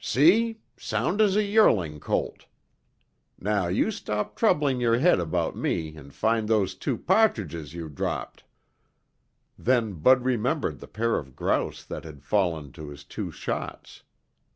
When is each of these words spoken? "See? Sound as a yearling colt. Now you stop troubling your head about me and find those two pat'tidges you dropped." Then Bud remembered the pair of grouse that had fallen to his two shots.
"See? 0.00 0.62
Sound 0.76 1.20
as 1.20 1.36
a 1.36 1.44
yearling 1.44 2.00
colt. 2.00 2.46
Now 3.38 3.68
you 3.68 3.92
stop 3.92 4.34
troubling 4.34 4.80
your 4.80 4.98
head 4.98 5.20
about 5.20 5.54
me 5.54 5.94
and 5.94 6.12
find 6.12 6.48
those 6.48 6.74
two 6.74 6.98
pat'tidges 6.98 7.72
you 7.72 7.88
dropped." 7.88 8.42
Then 9.56 9.92
Bud 9.92 10.24
remembered 10.24 10.80
the 10.80 10.88
pair 10.88 11.16
of 11.20 11.36
grouse 11.36 11.84
that 11.84 12.02
had 12.02 12.24
fallen 12.24 12.72
to 12.72 12.88
his 12.88 13.04
two 13.04 13.30
shots. 13.30 14.02